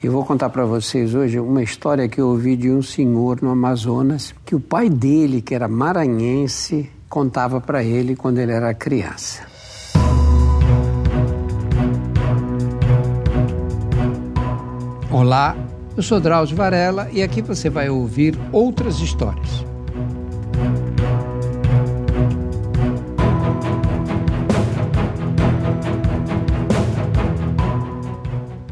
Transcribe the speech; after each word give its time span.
Eu 0.00 0.12
vou 0.12 0.24
contar 0.24 0.48
para 0.50 0.64
vocês 0.64 1.12
hoje 1.12 1.40
uma 1.40 1.60
história 1.60 2.08
que 2.08 2.20
eu 2.20 2.28
ouvi 2.28 2.54
de 2.54 2.70
um 2.70 2.80
senhor 2.80 3.42
no 3.42 3.50
Amazonas 3.50 4.32
que 4.46 4.54
o 4.54 4.60
pai 4.60 4.88
dele, 4.88 5.42
que 5.42 5.56
era 5.56 5.66
maranhense, 5.66 6.88
contava 7.08 7.60
para 7.60 7.82
ele 7.82 8.14
quando 8.14 8.38
ele 8.38 8.52
era 8.52 8.72
criança. 8.72 9.42
Olá, 15.10 15.56
eu 15.96 16.02
sou 16.04 16.20
Drauzio 16.20 16.56
Varela 16.56 17.08
e 17.10 17.20
aqui 17.20 17.42
você 17.42 17.68
vai 17.68 17.90
ouvir 17.90 18.38
outras 18.52 19.00
histórias. 19.00 19.67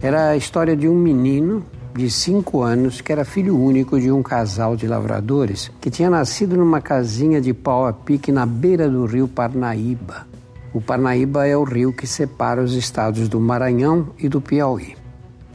Era 0.06 0.28
a 0.28 0.36
história 0.36 0.76
de 0.76 0.88
um 0.88 0.94
menino 0.94 1.64
de 1.92 2.08
cinco 2.08 2.62
anos 2.62 3.00
que 3.00 3.10
era 3.10 3.24
filho 3.24 3.60
único 3.60 3.98
de 3.98 4.08
um 4.08 4.22
casal 4.22 4.76
de 4.76 4.86
lavradores 4.86 5.68
que 5.80 5.90
tinha 5.90 6.08
nascido 6.08 6.56
numa 6.56 6.80
casinha 6.80 7.40
de 7.40 7.52
pau 7.52 7.84
a 7.84 7.92
pique 7.92 8.30
na 8.30 8.46
beira 8.46 8.88
do 8.88 9.04
rio 9.04 9.26
Parnaíba. 9.26 10.24
O 10.72 10.80
Parnaíba 10.80 11.48
é 11.48 11.56
o 11.56 11.64
rio 11.64 11.92
que 11.92 12.06
separa 12.06 12.62
os 12.62 12.74
estados 12.74 13.28
do 13.28 13.40
Maranhão 13.40 14.10
e 14.16 14.28
do 14.28 14.40
Piauí. 14.40 14.94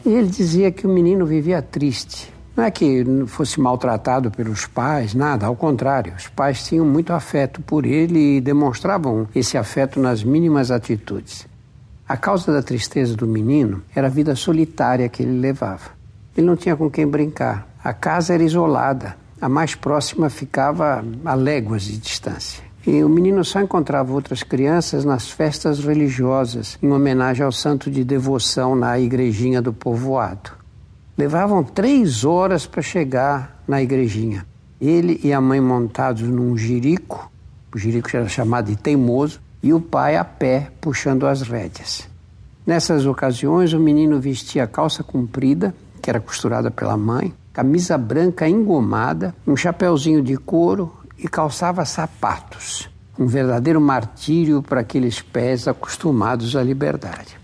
E 0.05 0.09
ele 0.09 0.27
dizia 0.27 0.69
que 0.69 0.85
o 0.85 0.89
menino 0.89 1.25
vivia 1.25 1.61
triste. 1.61 2.33
Não 2.53 2.65
é 2.65 2.69
que 2.69 3.05
fosse 3.27 3.57
maltratado 3.57 4.29
pelos 4.29 4.67
pais, 4.67 5.13
nada, 5.13 5.45
ao 5.45 5.55
contrário. 5.55 6.13
Os 6.17 6.27
pais 6.27 6.61
tinham 6.65 6.85
muito 6.85 7.13
afeto 7.13 7.61
por 7.61 7.85
ele 7.85 8.35
e 8.35 8.41
demonstravam 8.41 9.29
esse 9.33 9.57
afeto 9.57 9.97
nas 9.97 10.25
mínimas 10.25 10.71
atitudes. 10.71 11.49
A 12.11 12.17
causa 12.17 12.51
da 12.51 12.61
tristeza 12.61 13.15
do 13.15 13.25
menino 13.25 13.81
era 13.95 14.07
a 14.07 14.09
vida 14.09 14.35
solitária 14.35 15.07
que 15.07 15.23
ele 15.23 15.39
levava. 15.39 15.91
Ele 16.35 16.45
não 16.45 16.57
tinha 16.57 16.75
com 16.75 16.91
quem 16.91 17.07
brincar. 17.07 17.65
A 17.81 17.93
casa 17.93 18.33
era 18.33 18.43
isolada. 18.43 19.15
A 19.39 19.47
mais 19.47 19.75
próxima 19.75 20.29
ficava 20.29 21.05
a 21.23 21.33
léguas 21.35 21.83
de 21.83 21.97
distância. 21.97 22.61
E 22.85 23.01
o 23.01 23.07
menino 23.07 23.45
só 23.45 23.61
encontrava 23.61 24.11
outras 24.11 24.43
crianças 24.43 25.05
nas 25.05 25.31
festas 25.31 25.79
religiosas, 25.79 26.77
em 26.83 26.91
homenagem 26.91 27.45
ao 27.45 27.51
santo 27.53 27.89
de 27.89 28.03
devoção 28.03 28.75
na 28.75 28.99
igrejinha 28.99 29.61
do 29.61 29.71
povoado. 29.71 30.51
Levavam 31.17 31.63
três 31.63 32.25
horas 32.25 32.65
para 32.65 32.81
chegar 32.81 33.63
na 33.65 33.81
igrejinha. 33.81 34.45
Ele 34.81 35.17
e 35.23 35.31
a 35.31 35.39
mãe 35.39 35.61
montados 35.61 36.23
num 36.23 36.57
jirico, 36.57 37.31
o 37.73 37.77
jirico 37.77 38.09
era 38.13 38.27
chamado 38.27 38.65
de 38.65 38.75
teimoso, 38.75 39.39
e 39.61 39.73
o 39.73 39.79
pai 39.79 40.17
a 40.17 40.23
pé 40.23 40.71
puxando 40.79 41.27
as 41.27 41.41
rédeas. 41.41 42.07
Nessas 42.65 43.05
ocasiões, 43.05 43.73
o 43.73 43.79
menino 43.79 44.19
vestia 44.19 44.67
calça 44.67 45.03
comprida, 45.03 45.73
que 46.01 46.09
era 46.09 46.19
costurada 46.19 46.69
pela 46.69 46.95
mãe, 46.95 47.33
camisa 47.51 47.97
branca 47.97 48.47
engomada, 48.47 49.35
um 49.45 49.55
chapéuzinho 49.55 50.21
de 50.21 50.37
couro 50.37 50.91
e 51.17 51.27
calçava 51.27 51.85
sapatos. 51.85 52.89
Um 53.19 53.27
verdadeiro 53.27 53.81
martírio 53.81 54.63
para 54.63 54.81
aqueles 54.81 55.21
pés 55.21 55.67
acostumados 55.67 56.55
à 56.55 56.63
liberdade. 56.63 57.39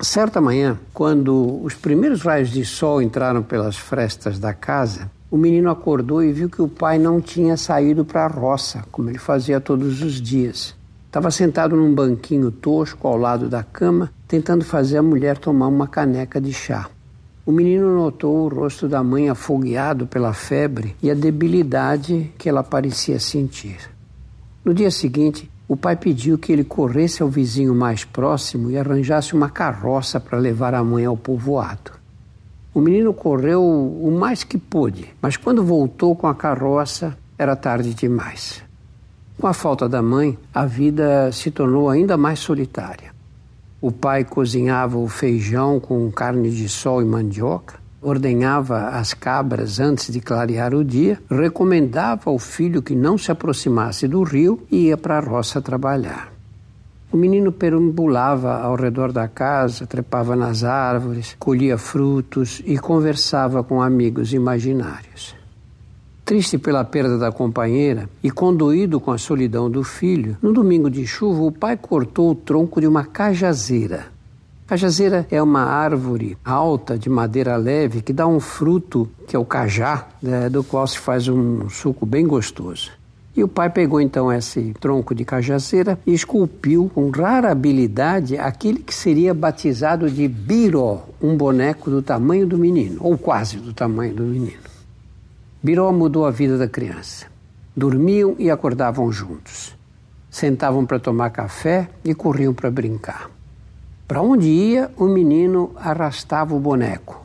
Certa 0.00 0.40
manhã, 0.40 0.78
quando 0.92 1.62
os 1.62 1.74
primeiros 1.74 2.22
raios 2.22 2.50
de 2.50 2.64
sol 2.64 3.00
entraram 3.00 3.42
pelas 3.42 3.76
frestas 3.76 4.38
da 4.38 4.52
casa, 4.52 5.10
o 5.30 5.36
menino 5.36 5.70
acordou 5.70 6.22
e 6.22 6.32
viu 6.32 6.50
que 6.50 6.60
o 6.60 6.68
pai 6.68 6.98
não 6.98 7.20
tinha 7.20 7.56
saído 7.56 8.04
para 8.04 8.24
a 8.24 8.28
roça, 8.28 8.84
como 8.90 9.08
ele 9.08 9.18
fazia 9.18 9.60
todos 9.60 10.02
os 10.02 10.20
dias. 10.20 10.74
Estava 11.12 11.30
sentado 11.30 11.76
num 11.76 11.94
banquinho 11.94 12.50
tosco 12.50 13.06
ao 13.06 13.18
lado 13.18 13.46
da 13.46 13.62
cama, 13.62 14.10
tentando 14.26 14.64
fazer 14.64 14.96
a 14.96 15.02
mulher 15.02 15.36
tomar 15.36 15.66
uma 15.66 15.86
caneca 15.86 16.40
de 16.40 16.54
chá. 16.54 16.88
O 17.44 17.52
menino 17.52 17.94
notou 17.94 18.46
o 18.46 18.48
rosto 18.48 18.88
da 18.88 19.04
mãe 19.04 19.28
afogueado 19.28 20.06
pela 20.06 20.32
febre 20.32 20.96
e 21.02 21.10
a 21.10 21.14
debilidade 21.14 22.32
que 22.38 22.48
ela 22.48 22.62
parecia 22.62 23.20
sentir. 23.20 23.76
No 24.64 24.72
dia 24.72 24.90
seguinte, 24.90 25.50
o 25.68 25.76
pai 25.76 25.96
pediu 25.96 26.38
que 26.38 26.50
ele 26.50 26.64
corresse 26.64 27.22
ao 27.22 27.28
vizinho 27.28 27.74
mais 27.74 28.06
próximo 28.06 28.70
e 28.70 28.78
arranjasse 28.78 29.34
uma 29.34 29.50
carroça 29.50 30.18
para 30.18 30.38
levar 30.38 30.72
a 30.72 30.82
mãe 30.82 31.04
ao 31.04 31.14
povoado. 31.14 31.92
O 32.72 32.80
menino 32.80 33.12
correu 33.12 33.62
o 33.62 34.10
mais 34.18 34.44
que 34.44 34.56
pôde, 34.56 35.12
mas 35.20 35.36
quando 35.36 35.62
voltou 35.62 36.16
com 36.16 36.26
a 36.26 36.34
carroça, 36.34 37.14
era 37.36 37.54
tarde 37.54 37.92
demais. 37.92 38.64
Com 39.42 39.48
a 39.48 39.52
falta 39.52 39.88
da 39.88 40.00
mãe, 40.00 40.38
a 40.54 40.64
vida 40.64 41.32
se 41.32 41.50
tornou 41.50 41.90
ainda 41.90 42.16
mais 42.16 42.38
solitária. 42.38 43.12
O 43.80 43.90
pai 43.90 44.22
cozinhava 44.24 44.96
o 44.96 45.08
feijão 45.08 45.80
com 45.80 46.08
carne 46.12 46.48
de 46.48 46.68
sol 46.68 47.02
e 47.02 47.04
mandioca, 47.04 47.74
ordenhava 48.00 48.90
as 48.90 49.12
cabras 49.12 49.80
antes 49.80 50.12
de 50.12 50.20
clarear 50.20 50.72
o 50.72 50.84
dia, 50.84 51.20
recomendava 51.28 52.30
ao 52.30 52.38
filho 52.38 52.80
que 52.80 52.94
não 52.94 53.18
se 53.18 53.32
aproximasse 53.32 54.06
do 54.06 54.22
rio 54.22 54.64
e 54.70 54.86
ia 54.86 54.96
para 54.96 55.18
a 55.18 55.20
roça 55.20 55.60
trabalhar. 55.60 56.32
O 57.10 57.16
menino 57.16 57.50
perambulava 57.50 58.60
ao 58.60 58.76
redor 58.76 59.10
da 59.10 59.26
casa, 59.26 59.88
trepava 59.88 60.36
nas 60.36 60.62
árvores, 60.62 61.34
colhia 61.36 61.76
frutos 61.76 62.62
e 62.64 62.78
conversava 62.78 63.64
com 63.64 63.82
amigos 63.82 64.32
imaginários. 64.32 65.41
Triste 66.24 66.56
pela 66.56 66.84
perda 66.84 67.18
da 67.18 67.32
companheira 67.32 68.08
e 68.22 68.30
condoído 68.30 69.00
com 69.00 69.10
a 69.10 69.18
solidão 69.18 69.68
do 69.68 69.82
filho, 69.82 70.36
no 70.40 70.52
domingo 70.52 70.88
de 70.88 71.04
chuva, 71.04 71.42
o 71.42 71.50
pai 71.50 71.76
cortou 71.76 72.30
o 72.30 72.34
tronco 72.34 72.80
de 72.80 72.86
uma 72.86 73.04
cajazeira. 73.04 74.06
Cajazeira 74.64 75.26
é 75.30 75.42
uma 75.42 75.64
árvore 75.64 76.38
alta 76.44 76.96
de 76.96 77.10
madeira 77.10 77.56
leve 77.56 78.00
que 78.00 78.12
dá 78.12 78.26
um 78.26 78.38
fruto, 78.38 79.10
que 79.26 79.34
é 79.34 79.38
o 79.38 79.44
cajá, 79.44 80.06
né, 80.22 80.48
do 80.48 80.62
qual 80.62 80.86
se 80.86 80.96
faz 80.96 81.26
um 81.26 81.68
suco 81.68 82.06
bem 82.06 82.24
gostoso. 82.24 82.92
E 83.36 83.42
o 83.42 83.48
pai 83.48 83.68
pegou 83.68 84.00
então 84.00 84.32
esse 84.32 84.74
tronco 84.78 85.14
de 85.14 85.24
cajazeira 85.24 85.98
e 86.06 86.14
esculpiu 86.14 86.90
com 86.94 87.10
rara 87.10 87.50
habilidade 87.50 88.38
aquele 88.38 88.78
que 88.78 88.94
seria 88.94 89.34
batizado 89.34 90.08
de 90.08 90.28
Biró, 90.28 91.08
um 91.20 91.36
boneco 91.36 91.90
do 91.90 92.00
tamanho 92.00 92.46
do 92.46 92.56
menino, 92.56 92.98
ou 93.00 93.18
quase 93.18 93.56
do 93.56 93.72
tamanho 93.72 94.14
do 94.14 94.22
menino. 94.22 94.71
Biró 95.62 95.92
mudou 95.92 96.26
a 96.26 96.30
vida 96.32 96.58
da 96.58 96.66
criança. 96.66 97.26
Dormiam 97.76 98.34
e 98.36 98.50
acordavam 98.50 99.12
juntos. 99.12 99.76
Sentavam 100.28 100.84
para 100.84 100.98
tomar 100.98 101.30
café 101.30 101.88
e 102.04 102.12
corriam 102.14 102.52
para 102.52 102.68
brincar. 102.68 103.30
Para 104.08 104.20
onde 104.20 104.48
ia, 104.48 104.90
o 104.96 105.04
menino 105.04 105.70
arrastava 105.76 106.52
o 106.52 106.58
boneco. 106.58 107.24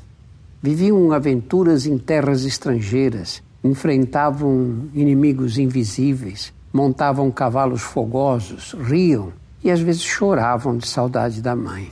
Viviam 0.62 1.12
aventuras 1.12 1.88
em 1.88 1.98
terras 1.98 2.46
estrangeiras, 2.46 3.42
enfrentavam 3.64 4.88
inimigos 4.94 5.58
invisíveis, 5.58 6.54
montavam 6.72 7.32
cavalos 7.32 7.82
fogosos, 7.82 8.76
riam 8.80 9.34
e 9.64 9.72
às 9.72 9.80
vezes 9.80 10.04
choravam 10.04 10.78
de 10.78 10.88
saudade 10.88 11.42
da 11.42 11.56
mãe. 11.56 11.92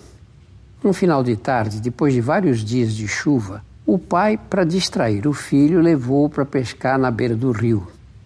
Um 0.83 0.93
final 0.93 1.23
de 1.23 1.35
tarde, 1.35 1.81
depois 1.81 2.13
de 2.13 2.21
vários 2.21 2.63
dias 2.63 2.93
de 2.93 3.07
chuva, 3.07 3.63
o 3.85 3.99
pai, 3.99 4.37
para 4.37 4.63
distrair 4.63 5.27
o 5.27 5.33
filho, 5.33 5.79
levou-o 5.79 6.29
para 6.29 6.43
pescar 6.43 6.97
na 6.97 7.11
beira 7.11 7.35
do 7.35 7.51
rio. 7.51 7.85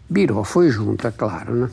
Biró 0.09 0.44
foi 0.44 0.70
junto, 0.70 1.06
é 1.06 1.12
claro, 1.12 1.53
né? 1.53 1.70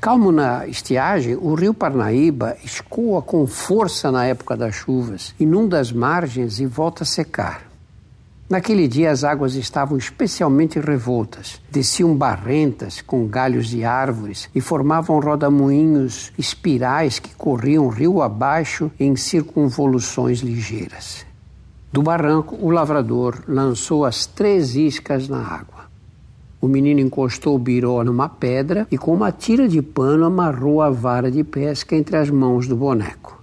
Calmo 0.00 0.32
na 0.32 0.66
estiagem, 0.66 1.36
o 1.36 1.54
rio 1.54 1.72
Parnaíba 1.72 2.56
escoa 2.64 3.22
com 3.22 3.46
força 3.46 4.10
na 4.10 4.24
época 4.24 4.56
das 4.56 4.74
chuvas, 4.74 5.34
inunda 5.38 5.78
as 5.78 5.92
margens 5.92 6.60
e 6.60 6.66
volta 6.66 7.04
a 7.04 7.06
secar. 7.06 7.62
Naquele 8.48 8.86
dia 8.86 9.10
as 9.10 9.24
águas 9.24 9.54
estavam 9.54 9.96
especialmente 9.96 10.78
revoltas, 10.78 11.60
desciam 11.70 12.14
barrentas 12.14 13.00
com 13.00 13.26
galhos 13.26 13.66
de 13.66 13.84
árvores 13.84 14.48
e 14.54 14.60
formavam 14.60 15.18
rodamuinhos 15.20 16.32
espirais 16.38 17.18
que 17.18 17.34
corriam 17.34 17.88
rio 17.88 18.20
abaixo 18.20 18.90
em 19.00 19.16
circunvoluções 19.16 20.40
ligeiras. 20.40 21.24
Do 21.94 22.02
barranco, 22.02 22.58
o 22.60 22.70
lavrador 22.70 23.44
lançou 23.46 24.04
as 24.04 24.26
três 24.26 24.74
iscas 24.74 25.28
na 25.28 25.38
água. 25.38 25.84
O 26.60 26.66
menino 26.66 26.98
encostou 26.98 27.54
o 27.54 27.58
biró 27.58 28.02
numa 28.02 28.28
pedra 28.28 28.84
e, 28.90 28.98
com 28.98 29.14
uma 29.14 29.30
tira 29.30 29.68
de 29.68 29.80
pano, 29.80 30.24
amarrou 30.24 30.82
a 30.82 30.90
vara 30.90 31.30
de 31.30 31.44
pesca 31.44 31.94
entre 31.94 32.16
as 32.16 32.28
mãos 32.28 32.66
do 32.66 32.74
boneco. 32.74 33.40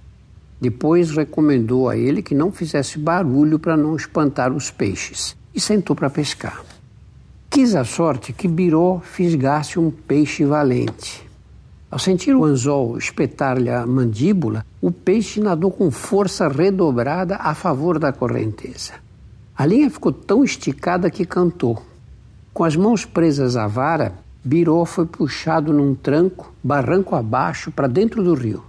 Depois 0.60 1.12
recomendou 1.12 1.88
a 1.88 1.96
ele 1.96 2.22
que 2.22 2.36
não 2.36 2.52
fizesse 2.52 3.00
barulho 3.00 3.58
para 3.58 3.78
não 3.78 3.96
espantar 3.96 4.52
os 4.52 4.70
peixes 4.70 5.34
e 5.56 5.62
sentou 5.62 5.96
para 5.96 6.10
pescar. 6.10 6.62
Quis 7.50 7.74
a 7.74 7.86
sorte 7.86 8.34
que 8.34 8.50
Biró 8.50 9.00
fisgasse 9.00 9.80
um 9.80 9.90
peixe 9.90 10.44
valente. 10.44 11.31
Ao 11.92 12.00
sentir 12.00 12.34
o 12.34 12.46
anzol 12.46 12.98
espetar-lhe 12.98 13.70
a 13.70 13.86
mandíbula, 13.86 14.66
o 14.82 14.90
peixe 14.90 15.42
nadou 15.42 15.70
com 15.70 15.92
força 15.92 16.48
redobrada 16.48 17.36
a 17.36 17.54
favor 17.54 18.00
da 18.00 18.14
correnteza. 18.14 18.94
A 19.58 19.66
linha 19.66 19.90
ficou 19.90 20.14
tão 20.14 20.42
esticada 20.42 21.12
que 21.12 21.26
cantou. 21.26 21.84
Com 22.54 22.64
as 22.64 22.78
mãos 22.78 23.04
presas 23.04 23.58
à 23.58 23.68
vara, 23.68 24.14
Biró 24.42 24.86
foi 24.86 25.06
puxado 25.06 25.74
num 25.74 25.94
tranco, 25.94 26.54
barranco 26.64 27.14
abaixo, 27.14 27.72
para 27.72 27.88
dentro 27.88 28.24
do 28.24 28.34
rio. 28.36 28.64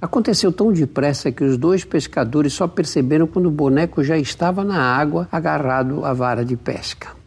Aconteceu 0.00 0.52
tão 0.52 0.72
depressa 0.72 1.32
que 1.32 1.42
os 1.42 1.58
dois 1.58 1.84
pescadores 1.84 2.52
só 2.52 2.68
perceberam 2.68 3.26
quando 3.26 3.46
o 3.46 3.50
boneco 3.50 4.04
já 4.04 4.16
estava 4.16 4.62
na 4.62 4.80
água, 4.80 5.28
agarrado 5.32 6.04
à 6.04 6.12
vara 6.12 6.44
de 6.44 6.56
pesca. 6.56 7.19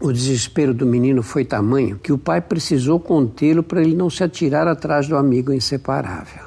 O 0.00 0.12
desespero 0.12 0.72
do 0.72 0.86
menino 0.86 1.24
foi 1.24 1.44
tamanho 1.44 1.98
que 1.98 2.12
o 2.12 2.18
pai 2.18 2.40
precisou 2.40 3.00
contê-lo 3.00 3.64
para 3.64 3.80
ele 3.80 3.96
não 3.96 4.08
se 4.08 4.22
atirar 4.22 4.68
atrás 4.68 5.08
do 5.08 5.16
amigo 5.16 5.52
inseparável. 5.52 6.44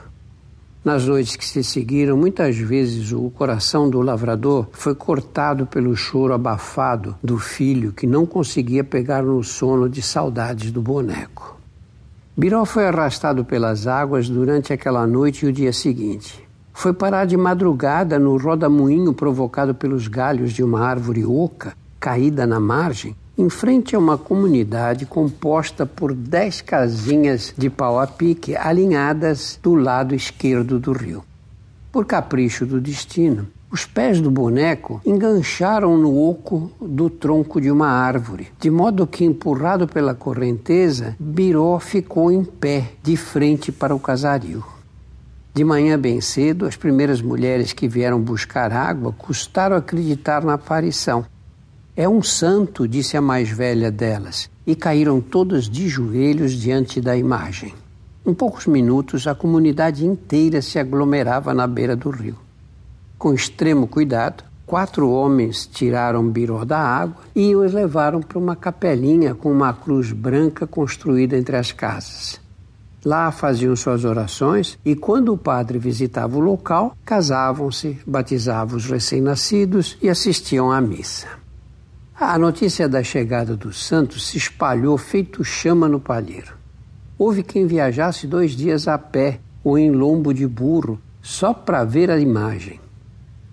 Nas 0.85 1.05
noites 1.05 1.35
que 1.35 1.45
se 1.45 1.61
seguiram, 1.61 2.15
muitas 2.15 2.57
vezes 2.57 3.11
o 3.11 3.29
coração 3.29 3.89
do 3.89 4.01
lavrador 4.01 4.67
foi 4.71 4.95
cortado 4.95 5.65
pelo 5.65 5.95
choro 5.97 6.33
abafado 6.33 7.15
do 7.21 7.37
filho 7.37 7.91
que 7.91 8.07
não 8.07 8.25
conseguia 8.25 8.85
pegar 8.85 9.21
no 9.21 9.43
sono 9.43 9.89
de 9.89 10.01
saudades 10.01 10.71
do 10.71 10.81
boneco. 10.81 11.59
Biró 12.37 12.63
foi 12.63 12.87
arrastado 12.87 13.43
pelas 13.43 13.85
águas 13.85 14.29
durante 14.29 14.71
aquela 14.71 15.05
noite 15.05 15.45
e 15.45 15.49
o 15.49 15.53
dia 15.53 15.73
seguinte. 15.73 16.41
Foi 16.73 16.93
parar 16.93 17.25
de 17.25 17.35
madrugada 17.35 18.17
no 18.17 18.37
rodamuinho 18.37 19.13
provocado 19.13 19.75
pelos 19.75 20.07
galhos 20.07 20.53
de 20.53 20.63
uma 20.63 20.79
árvore 20.79 21.25
oca 21.25 21.73
caída 21.99 22.47
na 22.47 22.59
margem, 22.59 23.15
em 23.41 23.49
frente 23.49 23.95
a 23.95 23.99
uma 23.99 24.19
comunidade 24.19 25.03
composta 25.07 25.83
por 25.83 26.13
dez 26.13 26.61
casinhas 26.61 27.51
de 27.57 27.71
pau 27.71 27.99
a 27.99 28.05
pique 28.05 28.55
alinhadas 28.55 29.59
do 29.63 29.73
lado 29.73 30.13
esquerdo 30.13 30.79
do 30.79 30.91
rio. 30.91 31.23
Por 31.91 32.05
capricho 32.05 32.67
do 32.67 32.79
destino, 32.79 33.47
os 33.71 33.83
pés 33.83 34.21
do 34.21 34.29
boneco 34.29 35.01
engancharam 35.03 35.97
no 35.97 36.15
oco 36.15 36.71
do 36.79 37.09
tronco 37.09 37.59
de 37.59 37.71
uma 37.71 37.87
árvore, 37.87 38.49
de 38.59 38.69
modo 38.69 39.07
que, 39.07 39.25
empurrado 39.25 39.87
pela 39.87 40.13
correnteza, 40.13 41.15
Biró 41.19 41.79
ficou 41.79 42.31
em 42.31 42.43
pé, 42.43 42.91
de 43.01 43.17
frente 43.17 43.71
para 43.71 43.95
o 43.95 43.99
casario. 43.99 44.63
De 45.51 45.63
manhã 45.63 45.97
bem 45.97 46.21
cedo, 46.21 46.67
as 46.67 46.75
primeiras 46.75 47.23
mulheres 47.23 47.73
que 47.73 47.87
vieram 47.87 48.21
buscar 48.21 48.71
água 48.71 49.11
custaram 49.17 49.75
acreditar 49.75 50.43
na 50.43 50.53
aparição. 50.53 51.25
É 51.95 52.07
um 52.07 52.23
santo, 52.23 52.87
disse 52.87 53.17
a 53.17 53.21
mais 53.21 53.49
velha 53.49 53.91
delas, 53.91 54.49
e 54.65 54.75
caíram 54.75 55.19
todas 55.19 55.69
de 55.69 55.89
joelhos 55.89 56.53
diante 56.53 57.01
da 57.01 57.17
imagem. 57.17 57.73
Em 58.25 58.33
poucos 58.33 58.65
minutos, 58.65 59.27
a 59.27 59.35
comunidade 59.35 60.05
inteira 60.05 60.61
se 60.61 60.79
aglomerava 60.79 61.53
na 61.53 61.67
beira 61.67 61.95
do 61.95 62.09
rio. 62.09 62.37
Com 63.17 63.33
extremo 63.33 63.87
cuidado, 63.87 64.43
quatro 64.65 65.09
homens 65.09 65.67
tiraram 65.67 66.29
Biró 66.29 66.63
da 66.63 66.79
água 66.79 67.23
e 67.35 67.53
os 67.55 67.73
levaram 67.73 68.21
para 68.21 68.39
uma 68.39 68.55
capelinha 68.55 69.35
com 69.35 69.51
uma 69.51 69.73
cruz 69.73 70.13
branca 70.13 70.65
construída 70.65 71.37
entre 71.37 71.57
as 71.57 71.73
casas. 71.73 72.39
Lá 73.03 73.31
faziam 73.31 73.75
suas 73.75 74.05
orações 74.05 74.79
e, 74.85 74.95
quando 74.95 75.33
o 75.33 75.37
padre 75.37 75.77
visitava 75.77 76.37
o 76.37 76.39
local, 76.39 76.95
casavam-se, 77.03 77.99
batizavam 78.07 78.77
os 78.77 78.85
recém-nascidos 78.85 79.97
e 80.01 80.09
assistiam 80.09 80.71
à 80.71 80.79
missa. 80.79 81.40
A 82.19 82.37
notícia 82.37 82.87
da 82.87 83.03
chegada 83.03 83.55
dos 83.55 83.83
santos 83.83 84.27
se 84.27 84.37
espalhou 84.37 84.97
feito 84.97 85.43
chama 85.43 85.87
no 85.87 85.99
palheiro. 85.99 86.53
Houve 87.17 87.41
quem 87.41 87.65
viajasse 87.65 88.27
dois 88.27 88.51
dias 88.51 88.87
a 88.87 88.97
pé 88.97 89.39
ou 89.63 89.77
em 89.77 89.91
lombo 89.91 90.33
de 90.33 90.45
burro 90.45 90.99
só 91.21 91.53
para 91.53 91.83
ver 91.83 92.11
a 92.11 92.19
imagem. 92.19 92.79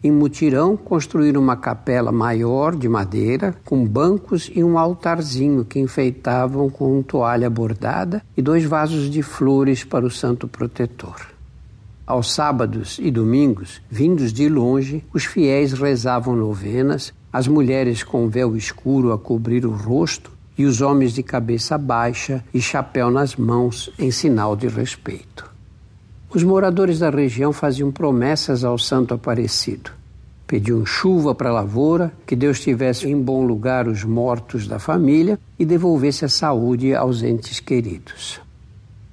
Em 0.02 0.12
mutirão, 0.12 0.76
construíram 0.76 1.40
uma 1.40 1.56
capela 1.56 2.12
maior 2.12 2.76
de 2.76 2.88
madeira, 2.88 3.54
com 3.64 3.84
bancos 3.84 4.50
e 4.54 4.62
um 4.62 4.78
altarzinho 4.78 5.64
que 5.64 5.80
enfeitavam 5.80 6.70
com 6.70 7.02
toalha 7.02 7.50
bordada 7.50 8.22
e 8.36 8.42
dois 8.42 8.64
vasos 8.64 9.10
de 9.10 9.22
flores 9.22 9.82
para 9.82 10.06
o 10.06 10.10
santo 10.10 10.46
protetor. 10.46 11.37
Aos 12.08 12.32
sábados 12.32 12.98
e 12.98 13.10
domingos, 13.10 13.82
vindos 13.90 14.32
de 14.32 14.48
longe, 14.48 15.04
os 15.12 15.26
fiéis 15.26 15.74
rezavam 15.74 16.34
novenas, 16.34 17.12
as 17.30 17.46
mulheres 17.46 18.02
com 18.02 18.30
véu 18.30 18.56
escuro 18.56 19.12
a 19.12 19.18
cobrir 19.18 19.66
o 19.66 19.70
rosto 19.70 20.30
e 20.56 20.64
os 20.64 20.80
homens 20.80 21.12
de 21.12 21.22
cabeça 21.22 21.76
baixa 21.76 22.42
e 22.54 22.62
chapéu 22.62 23.10
nas 23.10 23.36
mãos 23.36 23.92
em 23.98 24.10
sinal 24.10 24.56
de 24.56 24.68
respeito. 24.68 25.50
Os 26.30 26.42
moradores 26.42 26.98
da 26.98 27.10
região 27.10 27.52
faziam 27.52 27.92
promessas 27.92 28.64
ao 28.64 28.78
Santo 28.78 29.12
Aparecido. 29.12 29.90
Pediam 30.46 30.86
chuva 30.86 31.34
para 31.34 31.50
a 31.50 31.52
lavoura, 31.52 32.10
que 32.26 32.34
Deus 32.34 32.58
tivesse 32.58 33.06
em 33.06 33.20
bom 33.20 33.44
lugar 33.44 33.86
os 33.86 34.02
mortos 34.02 34.66
da 34.66 34.78
família 34.78 35.38
e 35.58 35.64
devolvesse 35.66 36.24
a 36.24 36.28
saúde 36.30 36.94
aos 36.94 37.22
entes 37.22 37.60
queridos. 37.60 38.40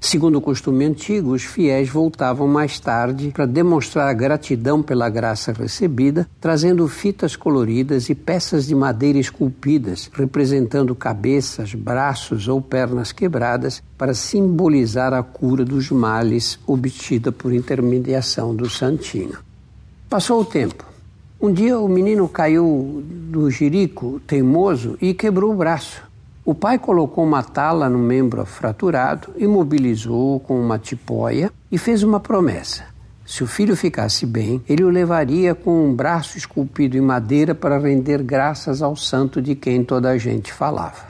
Segundo 0.05 0.35
o 0.37 0.41
costume 0.41 0.85
antigo, 0.85 1.31
os 1.31 1.41
fiéis 1.41 1.89
voltavam 1.89 2.47
mais 2.47 2.79
tarde 2.79 3.31
para 3.33 3.47
demonstrar 3.47 4.13
gratidão 4.13 4.83
pela 4.83 5.09
graça 5.09 5.51
recebida, 5.51 6.29
trazendo 6.39 6.87
fitas 6.87 7.35
coloridas 7.35 8.07
e 8.07 8.13
peças 8.13 8.67
de 8.67 8.75
madeira 8.75 9.17
esculpidas, 9.17 10.07
representando 10.13 10.93
cabeças, 10.93 11.73
braços 11.73 12.47
ou 12.47 12.61
pernas 12.61 13.11
quebradas, 13.11 13.81
para 13.97 14.13
simbolizar 14.13 15.11
a 15.11 15.23
cura 15.23 15.65
dos 15.65 15.89
males 15.89 16.59
obtida 16.67 17.31
por 17.31 17.51
intermediação 17.51 18.55
do 18.55 18.69
santinho. 18.69 19.39
Passou 20.07 20.41
o 20.41 20.45
tempo. 20.45 20.85
Um 21.41 21.51
dia 21.51 21.79
o 21.79 21.89
menino 21.89 22.29
caiu 22.29 23.03
do 23.03 23.49
jirico 23.49 24.21
teimoso 24.27 24.99
e 25.01 25.15
quebrou 25.15 25.51
o 25.51 25.57
braço. 25.57 26.03
O 26.47 26.53
pai 26.53 26.77
colocou 26.77 27.23
uma 27.23 27.41
tala 27.41 27.89
no 27.89 27.97
membro 27.97 28.45
fraturado, 28.45 29.33
imobilizou-o 29.35 30.39
com 30.39 30.61
uma 30.61 30.77
tipóia 30.77 31.51
e 31.71 31.77
fez 31.79 32.03
uma 32.03 32.19
promessa. 32.19 32.83
Se 33.25 33.43
o 33.43 33.47
filho 33.47 33.75
ficasse 33.75 34.27
bem, 34.27 34.61
ele 34.69 34.83
o 34.83 34.89
levaria 34.91 35.55
com 35.55 35.87
um 35.87 35.95
braço 35.95 36.37
esculpido 36.37 36.95
em 36.95 37.01
madeira 37.01 37.55
para 37.55 37.79
render 37.79 38.21
graças 38.21 38.83
ao 38.83 38.95
santo 38.95 39.41
de 39.41 39.55
quem 39.55 39.83
toda 39.83 40.11
a 40.11 40.19
gente 40.19 40.53
falava. 40.53 41.07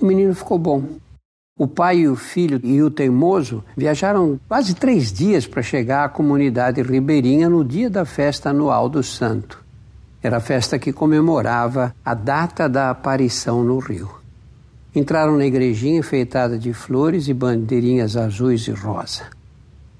O 0.00 0.06
menino 0.06 0.34
ficou 0.34 0.58
bom. 0.58 0.84
O 1.58 1.68
pai 1.68 1.98
e 1.98 2.08
o 2.08 2.16
filho 2.16 2.58
e 2.64 2.82
o 2.82 2.90
teimoso 2.90 3.62
viajaram 3.76 4.40
quase 4.48 4.74
três 4.74 5.12
dias 5.12 5.46
para 5.46 5.60
chegar 5.60 6.06
à 6.06 6.08
comunidade 6.08 6.80
ribeirinha 6.80 7.50
no 7.50 7.62
dia 7.62 7.90
da 7.90 8.06
festa 8.06 8.48
anual 8.48 8.88
do 8.88 9.02
santo. 9.02 9.62
Era 10.22 10.38
a 10.38 10.40
festa 10.40 10.78
que 10.78 10.94
comemorava 10.94 11.94
a 12.02 12.14
data 12.14 12.66
da 12.70 12.88
aparição 12.88 13.62
no 13.62 13.78
rio. 13.78 14.15
Entraram 14.96 15.36
na 15.36 15.44
igrejinha 15.44 15.98
enfeitada 15.98 16.58
de 16.58 16.72
flores 16.72 17.28
e 17.28 17.34
bandeirinhas 17.34 18.16
azuis 18.16 18.66
e 18.66 18.70
rosa. 18.70 19.24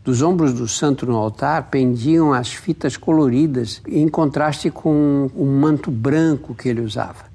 Dos 0.02 0.22
ombros 0.22 0.54
do 0.54 0.66
santo 0.66 1.04
no 1.04 1.16
altar 1.16 1.68
pendiam 1.70 2.32
as 2.32 2.54
fitas 2.54 2.96
coloridas 2.96 3.82
em 3.86 4.08
contraste 4.08 4.70
com 4.70 5.30
o 5.36 5.44
manto 5.44 5.90
branco 5.90 6.54
que 6.54 6.70
ele 6.70 6.80
usava. 6.80 7.26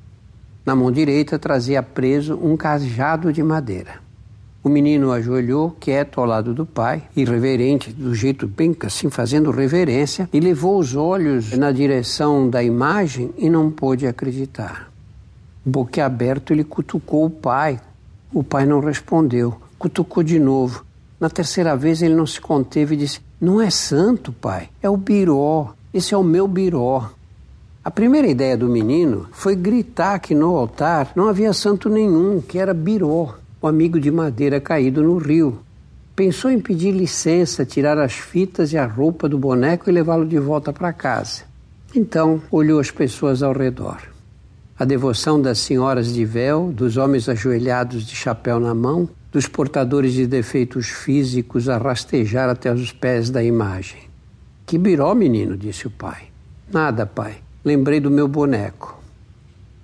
Na 0.66 0.76
mão 0.76 0.92
direita 0.92 1.38
trazia 1.38 1.84
preso 1.84 2.34
um 2.42 2.58
cajado 2.58 3.32
de 3.32 3.44
madeira. 3.44 4.00
O 4.64 4.70
menino 4.70 5.12
ajoelhou 5.12 5.76
quieto 5.80 6.20
ao 6.20 6.26
lado 6.26 6.56
do 6.56 6.66
pai, 6.66 7.04
irreverente, 7.16 7.94
do 7.94 8.16
jeito 8.16 8.48
bem 8.48 8.76
assim, 8.88 9.12
fazendo 9.12 9.52
reverência, 9.52 10.28
e 10.34 10.40
levou 10.40 10.80
os 10.80 10.96
olhos 10.96 11.56
na 11.56 11.72
direção 11.72 12.50
da 12.50 12.64
imagem 12.64 13.30
e 13.38 13.52
não 13.52 13.70
pôde 13.70 14.08
acreditar. 14.08 14.91
Boquiaberto, 15.64 16.54
ele 16.54 16.64
cutucou 16.64 17.26
o 17.26 17.30
pai. 17.30 17.80
O 18.34 18.44
pai 18.44 18.66
não 18.66 18.80
respondeu. 18.80 19.56
Cutucou 19.78 20.24
de 20.24 20.40
novo. 20.40 20.84
Na 21.20 21.30
terceira 21.30 21.76
vez, 21.76 22.02
ele 22.02 22.16
não 22.16 22.26
se 22.26 22.42
conteve 22.42 22.96
e 22.96 22.98
disse: 22.98 23.22
Não 23.40 23.62
é 23.62 23.70
santo, 23.70 24.32
pai, 24.32 24.70
é 24.82 24.90
o 24.90 24.98
biró. 24.98 25.74
Esse 25.94 26.16
é 26.16 26.18
o 26.18 26.24
meu 26.24 26.48
biró. 26.48 27.12
A 27.84 27.92
primeira 27.92 28.28
ideia 28.28 28.58
do 28.58 28.68
menino 28.68 29.28
foi 29.32 29.56
gritar 29.56 30.20
que 30.20 30.34
no 30.34 30.56
altar 30.56 31.12
não 31.16 31.28
havia 31.28 31.54
santo 31.54 31.90
nenhum, 31.90 32.42
que 32.42 32.58
era 32.58 32.74
biró, 32.74 33.36
o 33.62 33.68
amigo 33.68 34.00
de 34.00 34.10
madeira 34.10 34.60
caído 34.60 35.04
no 35.04 35.18
rio. 35.18 35.60
Pensou 36.16 36.50
em 36.50 36.60
pedir 36.60 36.92
licença, 36.92 37.66
tirar 37.66 37.98
as 37.98 38.14
fitas 38.14 38.74
e 38.74 38.78
a 38.78 38.86
roupa 38.86 39.30
do 39.30 39.38
boneco 39.38 39.90
e 39.90 39.94
levá-lo 39.94 40.26
de 40.26 40.40
volta 40.40 40.74
para 40.74 40.94
casa. 40.94 41.44
Então 41.96 42.42
olhou 42.52 42.80
as 42.80 42.92
pessoas 42.92 43.42
ao 43.42 43.54
redor 43.54 44.11
a 44.82 44.84
devoção 44.84 45.40
das 45.40 45.60
senhoras 45.60 46.12
de 46.12 46.26
véu, 46.26 46.72
dos 46.74 46.98
homens 46.98 47.30
ajoelhados 47.30 48.04
de 48.04 48.16
chapéu 48.16 48.60
na 48.60 48.74
mão, 48.74 49.08
dos 49.32 49.46
portadores 49.46 50.12
de 50.12 50.26
defeitos 50.26 50.88
físicos 50.88 51.70
a 51.70 51.78
rastejar 51.78 52.50
até 52.50 52.74
os 52.74 52.92
pés 52.92 53.30
da 53.30 53.44
imagem. 53.44 54.00
Que 54.66 54.80
biró, 54.80 55.14
menino, 55.14 55.56
disse 55.56 55.86
o 55.86 55.92
pai. 55.92 56.24
Nada, 56.74 57.06
pai. 57.06 57.36
Lembrei 57.64 58.00
do 58.00 58.10
meu 58.10 58.28
boneco. 58.28 59.00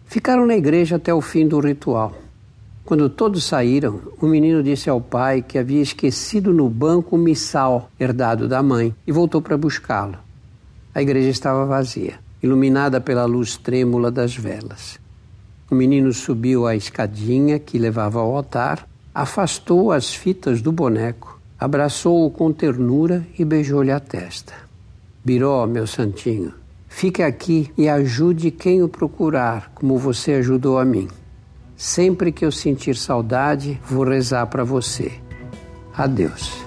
Ficaram 0.08 0.48
na 0.48 0.58
igreja 0.58 0.96
até 0.96 1.14
o 1.14 1.22
fim 1.22 1.48
do 1.48 1.60
ritual. 1.60 2.18
Quando 2.84 3.08
todos 3.08 3.44
saíram, 3.44 4.02
o 4.20 4.26
menino 4.26 4.64
disse 4.64 4.90
ao 4.90 5.00
pai 5.00 5.44
que 5.44 5.60
havia 5.60 5.84
esquecido 5.84 6.52
no 6.52 6.68
banco 6.72 7.16
o 7.16 7.20
missal 7.20 7.92
herdado 8.00 8.48
da 8.48 8.64
mãe 8.64 8.96
e 9.06 9.12
voltou 9.12 9.44
para 9.44 9.60
buscá-lo. 9.60 10.18
A 10.96 11.04
igreja 11.04 11.30
estava 11.30 11.68
vazia 11.68 12.16
iluminada 12.42 13.00
pela 13.02 13.26
luz 13.26 13.58
trêmula 13.58 14.12
das 14.12 14.36
velas. 14.36 15.00
O 15.70 15.76
menino 15.76 16.14
subiu 16.14 16.66
a 16.66 16.76
escadinha 16.76 17.60
que 17.60 17.78
levava 17.78 18.20
ao 18.20 18.36
altar, 18.36 18.88
afastou 19.14 19.92
as 19.92 20.14
fitas 20.14 20.62
do 20.62 20.72
boneco 20.72 21.38
abraçou-o 21.60 22.30
com 22.30 22.52
ternura 22.54 23.26
e 23.38 23.44
beijou-lhe 23.44 23.92
a 23.92 24.00
testa. 24.00 24.54
Biró, 25.24 25.66
meu 25.66 25.88
santinho, 25.88 26.54
fique 26.88 27.24
aqui 27.24 27.72
e 27.78 27.90
ajude 27.90 28.52
quem 28.52 28.84
o 28.84 28.88
procurar, 28.88 29.72
como 29.74 29.98
você 29.98 30.34
ajudou 30.34 30.78
a 30.78 30.86
mim. 30.86 31.08
Sempre 31.76 32.32
que 32.32 32.46
eu 32.46 32.52
sentir 32.52 32.96
saudade, 32.96 33.80
vou 33.86 34.04
rezar 34.04 34.48
para 34.48 34.64
você. 34.64 35.12
Adeus. 35.96 36.67